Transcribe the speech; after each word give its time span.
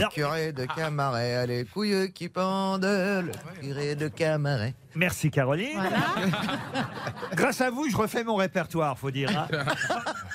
Alors- 0.00 0.12
curé 0.12 0.52
de 0.52 0.64
Camaret 0.66 1.34
a 1.36 1.46
les 1.46 1.64
couilles 1.64 2.12
qui 2.12 2.28
pendent. 2.28 2.84
Le 2.84 3.30
curé 3.60 3.94
de 3.94 4.08
Camaret. 4.08 4.74
Merci 4.96 5.30
Caroline. 5.30 5.78
grâce 7.34 7.60
à 7.60 7.70
vous, 7.70 7.88
je 7.88 7.96
refais 7.96 8.24
mon 8.24 8.34
répertoire, 8.36 8.98
faut 8.98 9.10
dire. 9.10 9.30
hein. 9.36 9.46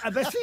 ah 0.03 0.11
bah 0.11 0.21
si, 0.23 0.37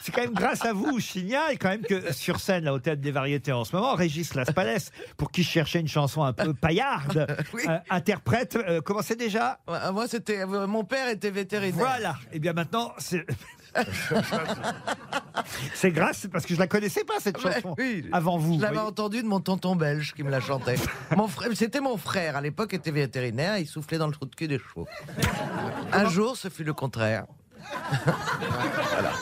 c'est 0.00 0.12
quand 0.12 0.22
même 0.22 0.32
grâce 0.32 0.64
à 0.64 0.72
vous, 0.72 0.98
je 0.98 1.04
signale 1.06 1.58
quand 1.58 1.68
même 1.68 1.82
que 1.82 2.12
sur 2.12 2.40
scène, 2.40 2.64
là, 2.64 2.72
au 2.72 2.78
Théâtre 2.78 3.02
des 3.02 3.10
Variétés 3.10 3.52
en 3.52 3.64
ce 3.64 3.76
moment, 3.76 3.94
Régis 3.94 4.34
Laspalès, 4.34 4.90
pour 5.18 5.30
qui 5.30 5.42
je 5.42 5.50
cherchais 5.50 5.80
une 5.80 5.88
chanson 5.88 6.22
un 6.22 6.32
peu 6.32 6.54
paillarde, 6.54 7.26
euh, 7.68 7.78
interprète, 7.90 8.56
euh, 8.56 8.80
comment 8.80 9.02
c'est 9.02 9.16
déjà? 9.18 9.58
Ouais, 9.68 9.92
Moi, 9.92 10.08
c'était. 10.08 10.40
euh, 10.40 10.66
Mon 10.66 10.84
père 10.84 11.08
était 11.08 11.30
vétérinaire. 11.30 11.74
Voilà, 11.76 12.14
et 12.32 12.38
bien 12.38 12.52
maintenant, 12.54 12.92
c'est... 12.98 13.26
c'est 15.74 15.90
grâce, 15.90 16.26
parce 16.32 16.44
que 16.46 16.54
je 16.54 16.58
la 16.58 16.66
connaissais 16.66 17.04
pas 17.04 17.14
cette 17.20 17.42
Ouais, 17.44 17.54
chanson 17.54 17.74
oui. 17.78 18.06
avant 18.12 18.38
vous. 18.38 18.56
Je 18.56 18.60
l'avais 18.62 18.74
voyez. 18.74 18.88
entendu 18.88 19.22
de 19.22 19.28
mon 19.28 19.40
tonton 19.40 19.76
belge 19.76 20.12
qui 20.14 20.22
me 20.22 20.30
la 20.30 20.40
chantait. 20.40 20.76
Mon 21.16 21.28
frère, 21.28 21.48
c'était 21.54 21.80
mon 21.80 21.96
frère 21.96 22.36
à 22.36 22.40
l'époque, 22.40 22.74
était 22.74 22.90
vétérinaire, 22.90 23.58
il 23.58 23.66
soufflait 23.66 23.98
dans 23.98 24.06
le 24.06 24.12
trou 24.12 24.26
de 24.26 24.34
cul 24.34 24.48
des 24.48 24.58
chevaux. 24.58 24.86
Un 25.92 26.08
jour, 26.08 26.36
ce 26.36 26.48
fut 26.48 26.64
le 26.64 26.72
contraire. 26.74 27.24
Voilà. 28.92 29.12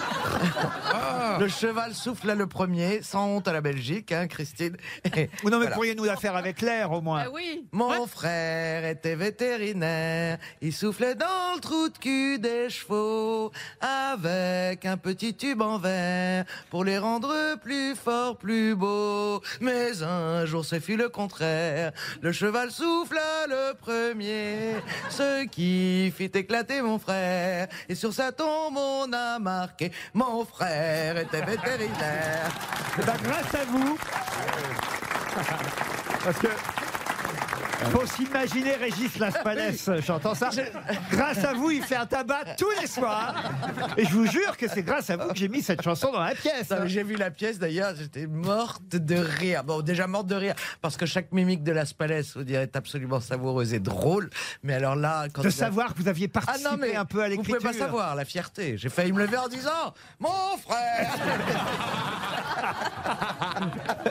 Le 1.39 1.49
cheval 1.49 1.95
souffla 1.95 2.35
le 2.35 2.47
premier, 2.47 3.01
sans 3.03 3.27
honte 3.29 3.47
à 3.49 3.53
la 3.53 3.61
Belgique, 3.61 4.11
hein, 4.13 4.27
Christine. 4.27 4.77
Et 5.17 5.31
Ou 5.45 5.51
non, 5.51 5.59
mais 5.59 5.65
voilà. 5.65 5.71
pourriez 5.75 5.95
nous 5.95 6.05
la 6.05 6.17
faire 6.17 6.35
avec 6.37 6.61
l'air 6.61 6.91
au 6.93 7.01
moins. 7.01 7.27
oui. 7.33 7.65
Mon 7.73 8.07
frère 8.07 8.85
était 8.85 9.15
vétérinaire, 9.15 10.39
il 10.61 10.73
soufflait 10.73 11.15
dans 11.15 11.55
le 11.55 11.61
trou 11.61 11.89
de 11.89 11.99
cul 11.99 12.39
des 12.39 12.71
chevaux 12.71 13.53
avec 13.81 14.85
un 14.85 14.97
petit 14.97 15.35
tube 15.35 15.63
en 15.63 15.79
verre 15.79 16.45
pour 16.71 16.85
les 16.85 16.99
rendre 16.99 17.33
plus 17.63 17.95
forts, 17.95 18.37
plus 18.37 18.75
beaux. 18.75 19.41
Mais 19.61 20.03
un 20.03 20.45
jour 20.45 20.65
ce 20.65 20.81
fut 20.81 20.97
le 20.97 21.09
contraire, 21.09 21.93
le 22.21 22.33
cheval 22.33 22.71
souffla 22.71 23.47
le 23.49 23.75
premier, 23.75 24.75
ce 25.11 25.45
qui 25.47 26.13
fit 26.17 26.31
éclater 26.35 26.83
mon 26.83 26.99
frère. 26.99 27.69
Et 27.89 27.95
sur 27.95 28.13
sa 28.13 28.33
tombe 28.33 28.77
on 28.77 29.13
a 29.13 29.39
marqué, 29.39 29.93
mon 30.19 30.45
frère 30.45 31.17
était 31.17 31.43
vétérinaire. 31.43 32.51
Eh 32.99 33.05
ben, 33.05 33.15
grâce 33.23 33.55
à 33.55 33.65
vous. 33.67 33.97
Parce 36.25 36.39
que. 36.39 36.78
Faut 37.91 38.05
s'imaginer 38.07 38.75
Régis 38.75 39.19
Laspalès 39.19 39.89
chantant 40.05 40.35
ça. 40.35 40.51
Grâce 41.11 41.45
à 41.45 41.55
vous, 41.55 41.71
il 41.71 41.83
fait 41.83 41.97
un 41.97 42.07
tabac 42.07 42.57
tous 42.59 42.71
les 42.81 42.87
soirs. 42.87 43.35
Et 43.97 44.05
je 44.05 44.11
vous 44.13 44.27
jure 44.27 44.57
que 44.57 44.69
c'est 44.69 44.83
grâce 44.83 45.09
à 45.11 45.17
vous 45.17 45.29
que 45.29 45.37
j'ai 45.37 45.49
mis 45.49 45.63
cette 45.63 45.83
chanson 45.83 46.11
dans 46.13 46.21
la 46.21 46.35
pièce. 46.35 46.73
J'ai 46.87 47.03
vu 47.05 47.17
la 47.17 47.31
pièce 47.31 47.59
d'ailleurs, 47.59 47.93
j'étais 47.97 48.27
morte 48.27 48.83
de 48.91 49.17
rire. 49.17 49.65
Bon, 49.65 49.81
déjà 49.81 50.07
morte 50.07 50.27
de 50.27 50.35
rire, 50.35 50.55
parce 50.83 50.97
que 50.97 51.07
chaque 51.07 51.33
mimique 51.33 51.63
de 51.63 51.73
Las 51.73 51.93
Palais, 51.93 52.23
vous 52.35 52.45
dire, 52.45 52.61
est 52.61 52.77
absolument 52.77 53.21
savoureuse 53.21 53.73
et 53.75 53.81
drôle. 53.81 54.29
Mais 54.63 54.75
alors 54.75 54.97
là, 54.97 55.27
quand 55.33 55.43
De 55.43 55.47
il 55.49 55.53
a- 55.53 55.57
savoir 55.57 55.95
que 55.95 56.03
vous 56.03 56.09
aviez 56.09 56.29
Ah 56.35 56.41
participé 56.41 56.71
non, 56.71 56.77
mais 56.79 56.97
un 56.97 57.05
peu 57.05 57.23
à 57.23 57.27
vous 57.27 57.31
l'écriture. 57.31 57.59
pouvez 57.59 57.73
pas 57.73 57.79
savoir 57.79 58.15
la 58.17 58.25
fierté. 58.25 58.77
J'ai 58.77 58.89
failli 58.89 59.13
me 59.13 59.21
lever 59.25 59.37
en 59.39 59.49
disant 59.49 59.95
Mon 60.21 60.29
frère 60.59 61.11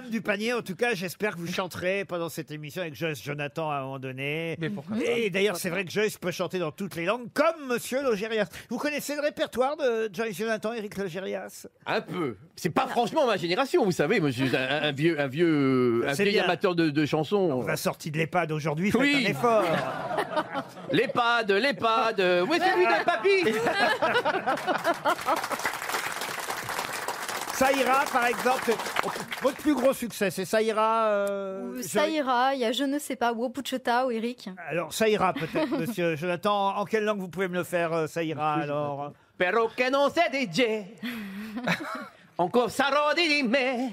même 0.00 0.10
du 0.10 0.20
panier, 0.20 0.52
en 0.52 0.62
tout 0.62 0.74
cas, 0.74 0.94
j'espère 0.94 1.34
que 1.34 1.40
vous 1.40 1.52
chanterez 1.52 2.04
pendant 2.04 2.28
cette 2.28 2.50
émission 2.50 2.82
avec 2.82 2.94
Joyce 2.94 3.22
Jonathan 3.22 3.70
à 3.70 3.76
un 3.76 3.82
moment 3.82 3.98
donné. 3.98 4.56
Mais 4.60 4.70
pourquoi 4.70 4.96
Et 5.04 5.30
d'ailleurs, 5.30 5.56
c'est 5.56 5.70
vrai 5.70 5.84
que 5.84 5.90
Joyce 5.90 6.18
peut 6.18 6.30
chanter 6.30 6.58
dans 6.58 6.72
toutes 6.72 6.96
les 6.96 7.04
langues, 7.04 7.28
comme 7.32 7.68
Monsieur 7.68 8.02
Logérias. 8.02 8.46
Vous 8.70 8.78
connaissez 8.78 9.14
le 9.14 9.20
répertoire 9.22 9.76
de 9.76 10.10
Joyce 10.12 10.36
Jonathan, 10.38 10.72
Éric 10.72 10.96
Logérias? 10.96 11.66
Un 11.86 12.00
peu. 12.00 12.36
C'est 12.56 12.70
pas 12.70 12.86
franchement 12.86 13.26
ma 13.26 13.36
génération, 13.36 13.84
vous 13.84 13.92
savez. 13.92 14.20
Moi, 14.20 14.30
je 14.30 14.44
suis 14.44 14.56
un, 14.56 14.82
un 14.82 14.92
vieux, 14.92 15.20
un 15.20 15.26
vieux, 15.28 16.04
un 16.08 16.14
C'est 16.14 16.24
vieil 16.24 16.34
bien. 16.36 16.44
amateur 16.44 16.74
de, 16.74 16.90
de 16.90 17.06
chansons. 17.06 17.62
La 17.66 17.76
sortie 17.76 18.10
de 18.10 18.18
l'EHPAD 18.18 18.52
aujourd'hui, 18.52 18.90
faites 18.90 19.00
Oui. 19.00 19.24
un 19.26 19.30
effort. 19.30 19.64
L'EHPAD, 20.92 21.50
l'EHPAD. 21.52 22.20
Oui, 22.48 22.58
c'est 22.60 22.76
lui 22.76 22.86
de 22.86 23.04
papy? 23.04 23.58
Ça 27.54 27.70
ira, 27.72 28.04
par 28.12 28.26
exemple. 28.26 28.72
Votre 29.42 29.56
plus 29.58 29.74
gros 29.74 29.92
succès, 29.92 30.30
c'est 30.30 30.44
Ça 30.44 30.60
ira. 30.60 31.06
euh, 31.06 31.80
Ça 31.82 32.06
je- 32.06 32.10
ira, 32.12 32.54
il 32.54 32.60
y 32.60 32.64
a 32.64 32.72
je 32.72 32.84
ne 32.84 32.98
sais 32.98 33.16
pas, 33.16 33.32
Wopuchota 33.32 34.06
ou 34.06 34.10
Eric. 34.10 34.48
Alors, 34.68 34.92
ça 34.92 35.08
ira 35.08 35.32
peut-être, 35.32 35.70
monsieur 35.78 36.16
Jonathan. 36.16 36.76
En 36.76 36.84
quelle 36.84 37.04
langue 37.04 37.20
vous 37.20 37.28
pouvez 37.28 37.48
me 37.48 37.54
le 37.54 37.64
faire, 37.64 37.92
euh, 37.92 38.06
ça 38.06 38.22
ira 38.22 38.54
alors? 38.54 39.12
Pero 39.38 39.68
que 39.76 39.90
no 39.90 40.08
se 40.10 40.28
dice. 40.30 40.84
Encore 42.36 42.70
sarò 42.70 43.12
di 43.14 43.42
me. 43.44 43.92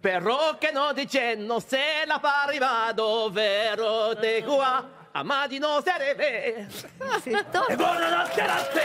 Però 0.00 0.56
che 0.58 0.70
non 0.72 0.92
dice 0.94 1.34
non 1.36 1.60
se 1.60 1.78
la 2.06 2.18
pariva 2.18 2.92
dovero 2.94 4.14
te 4.20 4.42
qua. 4.44 4.84
Non 7.00 7.38
top. 7.52 7.70
E 7.70 7.76
buonanotte 7.76 8.40
a 8.40 8.62
te. 8.72 8.80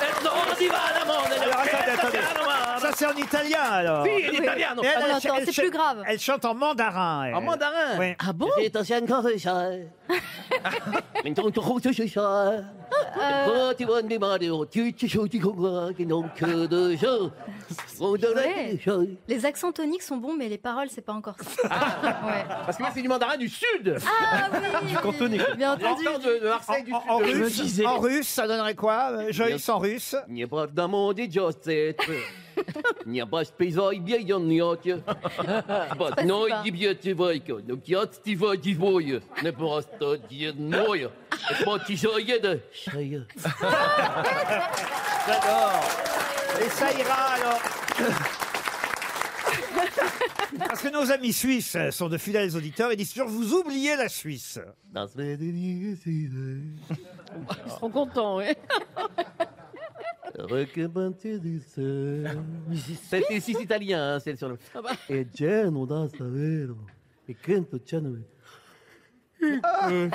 E 0.00 0.22
non 0.24 0.54
ti 0.56 0.66
va 0.68 0.78
la 0.98 1.04
moda. 1.04 1.42
Alors, 1.42 1.60
attendez, 1.60 1.90
attendez. 1.90 2.18
Ça, 2.80 2.90
c'est 2.94 3.06
en 3.06 3.16
italien, 3.16 3.60
alors. 3.60 4.06
Italiano. 4.06 4.82
Et 4.82 4.86
elle, 4.86 4.92
Ah, 4.96 5.04
elle- 5.06 5.10
attends, 5.16 5.36
elle 5.36 5.44
c'est 5.46 5.52
ch- 5.52 5.66
plus 5.68 5.70
grave. 5.76 6.02
Elle 6.06 6.18
chante 6.20 6.44
en 6.44 6.54
mandarin. 6.54 7.24
elle. 7.24 7.34
En 7.34 7.40
mandarin 7.40 7.98
Oui. 7.98 8.14
Ah 8.20 8.32
bon 8.32 8.48
C'est 8.58 8.76
ancien 8.76 9.00
non. 16.06 16.24
Les 19.26 19.44
accents 19.44 19.72
toniques 19.72 20.02
sont 20.02 20.16
bons, 20.16 20.34
mais 20.36 20.48
les 20.48 20.58
paroles, 20.58 20.88
c'est 20.90 21.02
pas 21.04 21.12
encore 21.12 21.34
ça. 21.40 21.68
Ouais. 21.68 22.44
Parce 22.64 22.76
que 22.76 22.82
moi, 22.82 22.92
c'est 22.94 23.02
du 23.02 23.08
mandarin 23.08 23.36
du 23.36 23.48
sud. 23.48 23.96
Ah 24.06 24.17
oui 24.83 24.93
cantonais. 25.01 25.39
Bien 25.57 25.73
entendu. 25.73 26.03
L'enfant 26.03 26.19
de, 26.19 26.39
de 26.43 26.47
Marseille 26.49 26.83
du 26.83 26.93
En, 26.93 27.01
sud. 27.01 27.09
en 27.09 27.19
Je 27.25 27.35
me 27.37 27.43
russe, 27.43 27.61
disais. 27.61 27.85
en 27.85 27.99
russe, 27.99 28.27
ça 28.27 28.47
donnerait 28.47 28.75
quoi 28.75 29.09
euh, 29.11 29.27
Joyce 29.31 29.69
en 29.69 29.79
russe 29.79 30.15
Nie 30.27 30.47
prawda 30.47 30.87
młody 30.87 31.27
Joseph, 31.31 31.97
nie 33.05 33.25
baś 33.25 33.47
pejzoj 33.51 34.01
biejoniocie, 34.01 34.97
bo 35.97 36.09
no 36.25 36.45
Спасибо. 36.47 36.61
i 36.65 36.71
biecie 36.71 37.15
wojko, 37.15 37.53
no 37.67 37.77
kiat 37.77 38.23
ti 38.23 38.35
wodzi 38.37 38.75
woje, 38.75 39.19
nie 39.43 39.53
prosto 39.53 40.15
jednoje, 40.29 41.09
bo 41.65 41.79
ci 41.79 41.97
so 41.97 42.17
jede, 42.19 42.59
szeje. 42.71 43.25
J'adore. 45.27 45.79
Et 46.65 46.69
ça 46.69 46.91
ira 46.91 47.15
alors 47.35 47.59
parce 50.58 50.80
que 50.82 50.88
nos 50.88 51.10
amis 51.12 51.32
suisses 51.32 51.76
sont 51.90 52.08
de 52.08 52.16
fidèles 52.18 52.54
auditeurs, 52.56 52.92
ils 52.92 52.96
disent 52.96 53.12
toujours 53.12 53.28
vous 53.28 53.52
oubliez 53.54 53.96
la 53.96 54.08
Suisse. 54.08 54.58
Ils 55.26 55.96
seront 57.68 57.90
contents, 57.90 58.38
oui. 58.38 58.46
C'est 63.08 63.24
ici 63.30 63.54
c'est 63.54 63.62
italien, 63.62 64.14
hein, 64.14 64.20
c'est 64.20 64.36
sur 64.36 64.48
le. 64.48 64.58
Geno 65.34 65.86
da 65.86 66.06
savero, 66.16 66.76
canto 67.44 67.78
ciano. 67.84 68.16
Et 69.40 69.60
vous 69.60 70.10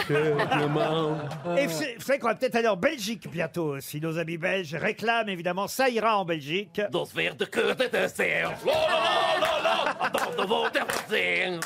savez- 1.73 1.95
vous 1.95 2.01
savez 2.03 2.19
qu'on 2.19 2.27
va 2.27 2.35
peut-être 2.35 2.55
aller 2.57 2.67
en 2.67 2.75
Belgique 2.75 3.29
bientôt, 3.31 3.79
si 3.79 4.01
nos 4.01 4.17
amis 4.19 4.38
belges 4.38 4.75
réclament 4.75 5.29
évidemment 5.29 5.67
ça 5.67 5.89
ira 5.89 6.17
en 6.19 6.25
Belgique. 6.25 6.81
Das 6.91 7.13
werde 7.16 7.49
kurde 7.49 7.89
te 7.89 8.07
ser. 8.09 8.43
La 8.66 8.73
la 8.73 9.39
la 9.39 9.61
la, 9.62 9.62
dan 10.11 10.35
de 10.35 10.47
water 10.47 10.85
zing. 11.09 11.63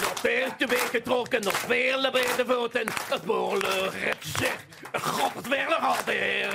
Nog 0.00 0.24
eerst 0.24 0.58
te 0.58 0.66
beetje 0.66 0.88
getrokken, 0.88 1.42
nog 1.42 1.54
vele 1.54 2.10
bij 2.10 2.36
de 2.36 2.44
voeten. 2.46 2.86
Het 3.10 3.22
boerlijk 3.22 4.16
gezicht, 4.20 4.64
god, 4.92 5.34
het 5.34 5.48
weer 5.48 5.66
nog 5.68 5.96
altijd. 5.96 6.54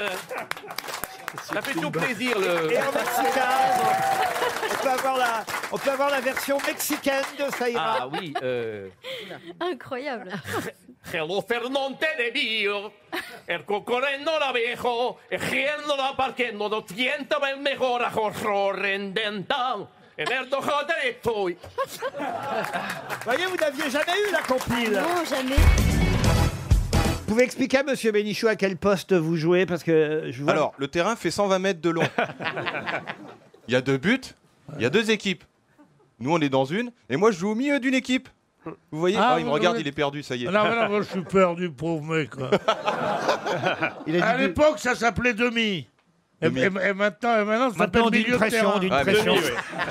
Ça 1.42 1.62
fait 1.62 1.74
toujours 1.74 1.92
plaisir 1.92 2.38
le. 2.38 2.72
Et 2.72 2.78
en 2.78 2.92
mexicain, 2.92 3.50
on 4.72 4.84
peut 4.84 4.90
avoir 4.90 5.18
la, 5.18 5.46
on 5.72 5.78
peut 5.78 5.92
avoir 5.92 6.10
la 6.10 6.22
version 6.22 6.58
mexicaine 6.66 7.24
de 7.38 7.52
ça 7.56 7.70
ira. 7.70 7.98
Ah 8.02 8.08
oui, 8.08 8.34
euh. 8.44 8.90
Incroyable. 9.60 10.32
Hello 11.12 11.42
Fernante 11.42 12.06
de 12.18 12.32
Bio. 12.32 12.94
El 13.48 13.66
cocoreno 13.66 14.40
la 14.40 14.52
viejo, 14.54 15.20
ejiendo 15.30 15.98
la 15.98 16.16
parquendo, 16.16 16.70
no 16.70 16.84
tiento 16.84 17.46
el 17.46 17.60
mejor 17.60 18.04
ajo 18.04 18.32
rendental. 18.72 19.88
E 20.16 20.26
voyez, 23.26 23.46
vous 23.48 23.58
n'aviez 23.58 23.90
jamais 23.90 24.20
eu 24.28 24.32
la 24.32 24.42
compile. 24.44 24.92
Non, 24.92 25.26
jamais. 25.26 26.03
Vous 27.34 27.38
pouvez 27.38 27.46
expliquer 27.46 27.80
à 27.80 27.84
Monsieur 27.84 28.12
Bénichou 28.12 28.48
à 28.48 28.56
quel 28.56 28.78
poste 28.78 29.12
vous 29.12 29.36
jouez 29.38 29.66
parce 29.66 29.82
que 29.82 29.92
euh, 29.92 30.32
je 30.32 30.44
vois. 30.44 30.52
Alors, 30.52 30.76
le 30.78 30.88
terrain 30.88 31.16
fait 31.16 31.32
120 31.32 31.58
mètres 31.58 31.82
de 31.82 31.90
long. 31.90 32.04
Il 33.68 33.74
y 33.74 33.76
a 33.76 33.82
deux 33.82 33.98
buts, 33.98 34.22
il 34.78 34.84
y 34.84 34.86
a 34.86 34.92
deux 34.92 35.10
équipes. 35.10 35.44
Nous, 36.20 36.32
on 36.32 36.40
est 36.42 36.50
dans 36.50 36.66
une, 36.66 36.92
et 37.10 37.18
moi, 37.18 37.32
je 37.32 37.40
joue 37.40 37.50
au 37.50 37.56
milieu 37.56 37.80
d'une 37.80 37.96
équipe. 37.96 38.30
Vous 38.92 39.00
voyez 39.00 39.18
Ah, 39.20 39.32
Ah, 39.32 39.40
Il 39.40 39.46
me 39.46 39.50
vous 39.50 39.54
regarde, 39.56 39.78
il 39.80 39.88
est 39.88 39.92
perdu, 39.92 40.22
ça 40.22 40.36
y 40.36 40.44
est. 40.46 40.52
Non, 40.52 40.64
mais 40.64 40.76
non, 40.76 40.90
moi, 40.90 41.02
je 41.02 41.08
suis 41.08 41.24
perdu, 41.24 41.72
pauvre 41.72 42.04
mec. 42.14 42.30
là. 42.38 42.52
Il 44.06 44.22
a 44.22 44.28
À 44.28 44.38
l'époque, 44.38 44.78
ça 44.78 44.94
s'appelait 44.94 45.34
demi. 45.34 45.88
Et, 46.40 46.50
Demi. 46.50 46.60
et- 46.62 46.66
et 46.90 46.94
maintenant, 46.94 47.42
et 47.42 47.46
maintenant, 47.46 47.72
ça 47.72 47.78
s'appelle 47.80 48.04
milieu 48.12 48.34
de 48.34 48.38
pression, 48.38 48.80
terrain. 48.80 48.88
Ah, 48.92 49.04
mais 49.04 49.14
pression. 49.14 49.34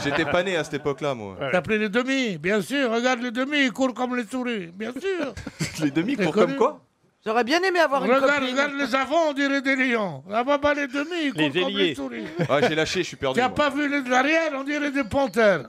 J'étais 0.05 0.27
pas 0.27 0.44
né 0.44 0.55
à 0.56 0.62
cette 0.62 0.75
époque-là, 0.75 1.15
moi. 1.17 1.37
Ça 1.41 1.50
s'appelait 1.50 1.79
les 1.79 1.89
demi, 1.89 2.39
bien 2.39 2.62
sûr. 2.62 2.89
Regarde 2.93 3.21
les 3.21 3.33
demi, 3.33 3.65
ils 3.65 3.73
courent 3.73 3.94
comme 3.94 4.15
les 4.15 4.27
souris, 4.27 4.67
bien 4.69 4.93
sûr. 4.93 5.35
Les 5.83 5.91
demi 5.91 6.15
courent 6.15 6.33
comme 6.33 6.44
connu 6.47 6.56
quoi? 6.56 6.81
J'aurais 7.24 7.44
bien 7.44 7.60
aimé 7.62 7.78
avoir 7.78 8.04
une 8.04 8.10
regarde, 8.10 8.32
copine. 8.40 8.50
regarde 8.50 8.72
les 8.74 8.94
avants, 8.96 9.28
on 9.28 9.32
dirait 9.32 9.62
des 9.62 9.76
lions. 9.76 10.24
Là-bas, 10.28 10.58
bas, 10.58 10.74
les 10.74 10.88
demi, 10.88 11.06
ils 11.26 11.32
Les 11.36 11.50
courent 11.50 11.62
comme 11.62 11.70
ailiers. 11.70 11.88
les 11.90 11.94
souris. 11.94 12.24
Ah, 12.48 12.58
j'ai 12.69 12.74
lâché, 12.74 13.02
je 13.04 13.08
suis 13.08 13.16
perdu. 13.16 13.34
Tu 13.34 13.40
n'as 13.40 13.48
moi. 13.48 13.54
pas 13.56 13.70
vu 13.70 13.88
les 13.88 14.12
arrières, 14.12 14.50
on 14.56 14.64
dirait 14.64 14.90
des 14.90 15.04
panthères. 15.04 15.69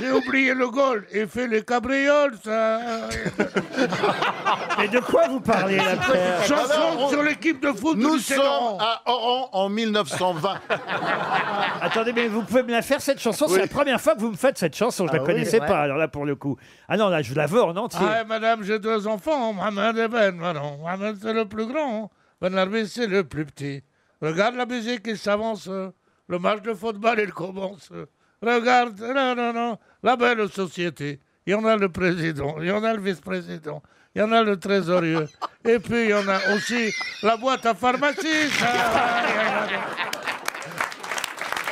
J'ai 0.00 0.10
oublié 0.12 0.54
le 0.54 0.68
goal 0.68 1.06
et 1.10 1.26
fait 1.26 1.46
les 1.46 1.62
cabrioles, 1.62 2.34
ça. 2.44 2.80
Mais 4.78 4.88
de 4.88 4.98
quoi 5.00 5.28
vous 5.28 5.40
parlez 5.40 5.76
là 5.76 5.96
Pierre 5.96 6.44
Chanson 6.44 6.72
Alors, 6.72 6.96
on- 7.00 7.08
sur 7.08 7.22
l'équipe 7.22 7.60
de 7.60 7.72
foot 7.72 7.96
Nous 7.96 8.16
du 8.16 8.22
sommes 8.22 8.78
à 8.78 9.02
Oran 9.06 9.48
en 9.52 9.68
1920. 9.68 10.54
Attendez, 11.80 12.12
mais 12.12 12.28
vous 12.28 12.42
pouvez 12.42 12.62
me 12.62 12.70
la 12.72 12.82
faire 12.82 13.00
cette 13.00 13.18
chanson 13.20 13.46
C'est 13.48 13.58
la 13.58 13.66
première 13.66 14.00
fois 14.00 14.14
que 14.14 14.20
vous 14.20 14.30
me 14.30 14.36
faites 14.36 14.58
cette 14.58 14.76
chanson. 14.76 15.06
Je 15.06 15.12
la 15.12 15.18
Ah 15.18 15.22
oui, 15.22 15.26
connaissais 15.26 15.60
ouais. 15.60 15.66
pas. 15.66 15.80
Alors 15.80 15.96
là, 15.96 16.08
pour 16.08 16.24
le 16.26 16.34
coup. 16.36 16.56
Ah 16.88 16.96
non, 16.96 17.08
là, 17.08 17.22
je 17.22 17.34
la 17.34 17.46
veux 17.46 17.62
en 17.62 17.76
entier. 17.76 18.06
Ah, 18.08 18.24
madame, 18.24 18.62
j'ai 18.62 18.78
deux 18.78 19.06
enfants, 19.06 19.52
Mohamed 19.52 19.96
et 19.98 20.08
Ben. 20.08 20.32
Mohamed, 20.36 21.16
c'est 21.22 21.32
le 21.32 21.46
plus 21.46 21.66
grand. 21.66 22.10
Ben 22.40 22.56
Arbi, 22.56 22.86
c'est 22.88 23.06
le 23.06 23.24
plus 23.24 23.46
petit. 23.46 23.82
Regarde 24.20 24.54
la 24.56 24.66
musique, 24.66 25.02
il 25.06 25.18
s'avance. 25.18 25.68
Le 26.28 26.38
match 26.38 26.62
de 26.62 26.74
football, 26.74 27.18
il 27.22 27.32
commence. 27.32 27.90
Regarde, 28.42 29.00
non, 29.00 29.34
non, 29.34 29.52
non, 29.52 29.78
la 30.02 30.16
belle 30.16 30.48
société. 30.50 31.20
Il 31.46 31.52
y 31.52 31.54
en 31.54 31.64
a 31.64 31.76
le 31.76 31.88
président, 31.88 32.56
il 32.60 32.66
y 32.66 32.72
en 32.72 32.82
a 32.82 32.92
le 32.92 33.00
vice-président, 33.00 33.80
il 34.14 34.20
y 34.20 34.22
en 34.22 34.32
a 34.32 34.42
le 34.42 34.58
trésorier. 34.58 35.26
Et 35.64 35.78
puis, 35.78 36.04
il 36.04 36.10
y 36.10 36.14
en 36.14 36.26
a 36.28 36.38
aussi 36.54 36.92
la 37.22 37.36
boîte 37.36 37.64
à 37.66 37.74
pharmacie. 37.74 38.50
ça. 38.58 38.66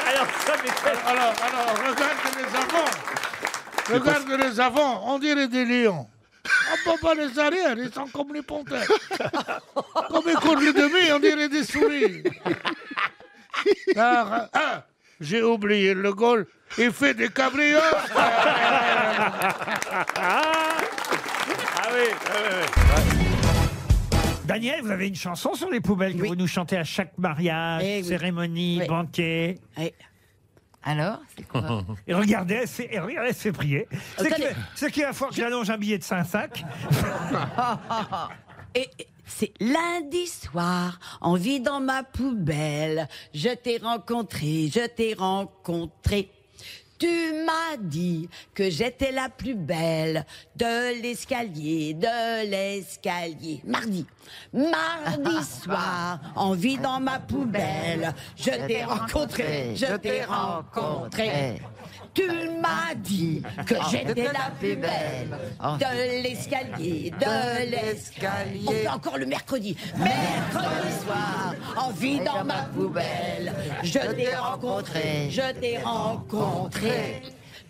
Alors, 0.07 0.27
ça, 0.47 0.55
Alors, 1.07 1.35
alors, 1.43 1.77
regarde 1.79 2.37
les 2.37 2.57
avant. 2.57 2.91
Regarde 3.93 4.29
les 4.41 4.61
avant, 4.61 5.15
on 5.15 5.19
dirait 5.19 5.49
des 5.49 5.65
lions. 5.65 6.09
On 6.47 6.91
peut 6.91 6.99
pas 7.01 7.15
les 7.15 7.39
arrières, 7.39 7.77
ils 7.77 7.93
sont 7.93 8.07
comme 8.07 8.33
les 8.33 8.43
panthères. 8.43 8.87
Comme 10.09 10.25
ils 10.29 10.35
courent 10.37 10.57
les 10.61 10.73
demi, 10.73 11.11
on 11.13 11.19
dirait 11.19 11.49
des 11.49 11.65
souris. 11.65 12.23
Ah, 13.97 14.85
j'ai 15.21 15.43
oublié 15.43 15.95
le 15.95 16.13
goal. 16.13 16.47
Il 16.79 16.91
fait 16.93 17.15
des 17.15 17.29
cabrioles. 17.29 17.81
Daniel, 24.45 24.83
vous 24.83 24.91
avez 24.91 25.09
une 25.09 25.15
chanson 25.15 25.55
sur 25.55 25.71
les 25.71 25.81
poubelles 25.81 26.15
que 26.17 26.23
Oui. 26.23 26.29
vous 26.29 26.37
nous 26.37 26.47
chantez 26.47 26.77
à 26.77 26.85
chaque 26.85 27.17
mariage, 27.17 27.83
Eh 27.85 27.99
oui. 28.03 28.05
cérémonie, 28.05 28.79
Oui. 28.83 28.87
banquet. 28.89 29.59
Alors, 30.83 31.21
c'est 31.35 31.49
quoi 31.49 31.63
Et 32.07 32.13
regardez, 32.13 32.55
elle 32.57 32.69
se 32.69 32.75
fait, 32.83 32.95
et 32.95 32.99
regardez, 32.99 33.29
elle 33.31 33.35
se 33.35 33.41
fait 33.41 33.53
prier. 33.53 33.89
C'est 34.19 34.35
qui, 34.35 34.43
c'est 34.75 34.91
qui 34.91 35.01
va 35.01 35.15
falloir 35.15 35.31
que 35.31 35.37
j'allonge 35.37 35.71
un 35.71 35.79
billet 35.79 35.97
de 35.99 36.05
5-5 36.05 36.61
Et 38.75 38.91
et 38.99 39.07
c'est 39.27 39.53
lundi 39.61 40.27
soir, 40.27 40.99
en 41.21 41.35
vie 41.35 41.61
dans 41.61 41.81
ma 41.81 42.03
poubelle. 42.03 43.09
Je 43.33 43.51
t'ai 43.51 43.79
rencontré, 43.79 44.71
je 44.73 44.87
t'ai 44.87 45.15
rencontré. 45.15 46.31
Tu 46.99 47.09
m'as 47.45 47.77
dit 47.77 48.29
que 48.55 48.71
j'étais 48.71 49.11
la 49.11 49.29
plus 49.29 49.57
belle 49.57 50.25
de 50.55 51.03
l'escalier, 51.03 51.93
de 51.95 52.49
l'escalier. 52.49 53.61
Mardi, 53.65 54.07
mardi 54.53 55.45
soir, 55.63 56.21
en 56.37 56.55
vie 56.55 56.79
dans 56.79 57.01
ma 57.01 57.19
poubelle. 57.19 58.15
Je 58.37 58.51
t'ai 58.67 58.85
rencontré, 58.85 59.75
je 59.75 59.97
t'ai 59.97 60.25
rencontré. 60.25 61.61
Tu 62.13 62.29
m'as 62.61 62.95
dit 62.95 63.43
que 63.67 63.75
j'étais 63.91 64.25
la 64.25 64.51
plus 64.59 64.77
belle 64.77 65.37
de 65.61 66.23
l'escalier, 66.23 67.13
de 67.21 67.71
l'escalier. 67.71 68.65
On 68.67 68.71
fait 68.71 68.89
encore 68.89 69.19
le 69.19 69.27
mercredi. 69.27 69.77
Mercredi 69.97 70.93
soir, 71.05 71.55
en 71.77 71.91
vie 71.91 72.21
dans 72.21 72.45
ma 72.45 72.63
poubelle. 72.75 73.53
Je 73.83 73.99
t'ai 73.99 74.35
rencontré, 74.35 75.29
je 75.31 75.53
t'ai 75.61 75.79
rencontré. 75.79 77.23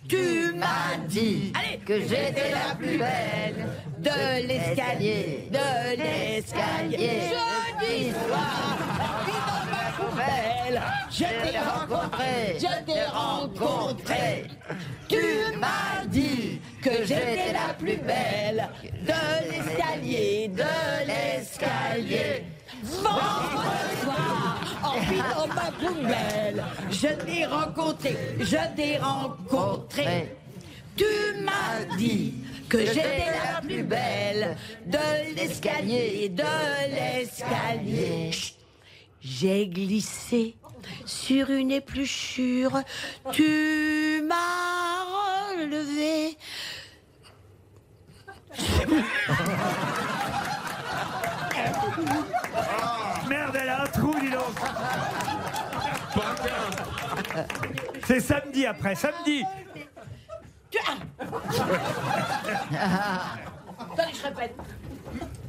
Tu 0.07 0.53
m'as 0.55 0.97
dit 1.07 1.51
allez, 1.55 1.79
que 1.79 1.99
j'étais 2.01 2.51
la 2.51 2.75
plus 2.75 2.97
belle 2.97 3.67
de 3.97 4.47
l'escalier, 4.47 5.49
de 5.51 5.97
l'escalier. 5.97 7.21
Jeudi 7.31 8.11
soir, 8.11 8.77
dans 9.39 9.65
ma 9.71 9.85
poubelle. 9.97 10.81
Je 11.09 11.23
t'ai 11.23 11.57
rencontré, 11.57 12.59
je 12.59 12.85
t'ai 12.85 13.03
rencontré. 13.05 14.45
Tu 15.07 15.57
m'as 15.59 16.05
dit 16.05 16.61
que 16.83 17.03
j'étais 17.03 17.53
la 17.53 17.73
plus 17.73 17.97
belle 17.97 18.69
de 18.83 19.49
l'escalier, 19.49 20.49
de 20.49 21.07
l'escalier. 21.07 22.43
Vendredi 22.83 24.01
soir, 24.03 24.64
vie 24.99 25.21
dans 25.35 25.47
ma 25.47 25.71
poubelle, 25.71 26.63
je 26.89 27.07
t'ai 27.07 27.45
rencontré, 27.45 28.17
je 28.39 28.75
t'ai 28.75 28.97
rencontré. 28.97 30.35
Tu 30.95 31.05
m'as 31.43 31.95
dit 31.97 32.35
que 32.69 32.79
j'étais 32.85 33.25
la 33.53 33.61
plus 33.61 33.83
belle 33.83 34.55
de 34.85 35.35
l'escalier, 35.35 36.29
de 36.29 36.43
l'escalier. 36.89 38.31
J'ai 39.21 39.67
glissé 39.67 40.55
sur 41.05 41.49
une 41.49 41.71
épluchure, 41.71 42.81
tu 43.31 44.23
m'as 44.27 45.03
relevé. 45.57 46.37
Merde, 53.27 53.57
elle 53.59 53.69
a 53.69 53.83
un 53.83 53.87
trou, 53.87 54.13
dis 54.19 54.29
donc 54.29 54.55
C'est 58.05 58.19
samedi 58.19 58.65
après, 58.65 58.95
samedi 58.95 59.43
Tu- 60.69 60.77
Ah. 62.77 63.35
Attendez, 63.79 64.13
je 64.13 64.23
répète. 64.23 64.55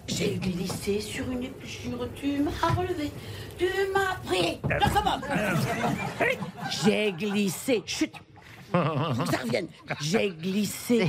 J'ai 0.06 0.34
glissé 0.36 1.00
sur 1.00 1.30
une 1.30 1.42
épluchure, 1.44 2.08
tu 2.14 2.38
m'as 2.40 2.68
relevé, 2.74 3.12
tu 3.58 3.66
m'as 3.92 4.14
pris. 4.24 4.60
Je 4.68 4.84
recommence. 4.88 5.22
J'ai 6.84 7.12
glissé. 7.12 7.82
Chut. 7.86 8.12
Faut 8.72 9.22
que 9.24 9.30
ça 9.30 9.38
revienne. 9.38 9.68
J'ai 10.00 10.30
glissé 10.30 11.08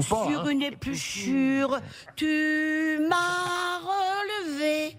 sur 0.00 0.48
une 0.48 0.62
épluchure, 0.62 1.80
tu 2.16 2.98
m'as 3.08 3.78
relevé. 3.80 4.96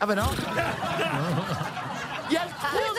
Ah 0.00 0.06
bah 0.06 0.14
non. 0.16 0.22
Il 2.30 2.34
y 2.34 2.36
a 2.38 2.44
le 2.44 2.50
trou 2.50 2.91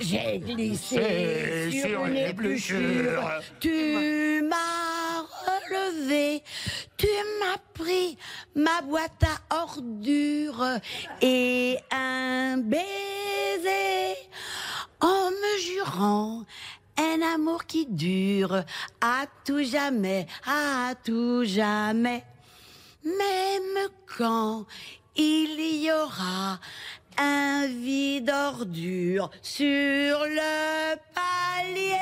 J'ai 0.00 0.38
glissé 0.38 1.70
sur 1.70 2.06
une 2.06 2.16
épluchure. 2.16 3.30
Tu 3.60 4.42
m'as 4.48 5.22
relevé. 5.46 6.42
Tu 6.96 7.06
m'as 7.40 7.58
pris 7.74 8.16
ma 8.54 8.80
boîte 8.82 9.22
à 9.50 9.62
ordures 9.62 10.64
et 11.20 11.78
un 11.90 12.58
baiser 12.58 14.16
en 15.00 15.30
me 15.30 15.60
jurant 15.60 16.44
un 16.98 17.20
amour 17.34 17.66
qui 17.66 17.86
dure 17.86 18.64
à 19.00 19.26
tout 19.44 19.62
jamais, 19.62 20.26
à 20.46 20.94
tout 21.04 21.44
jamais. 21.44 22.24
Même 23.04 23.88
quand 24.18 24.66
il 25.16 25.82
y 25.82 25.90
aura 25.92 26.58
un 27.18 27.66
vide 27.66 28.30
ordure 28.30 29.30
sur 29.42 29.64
le 29.64 30.96
palier. 31.14 31.96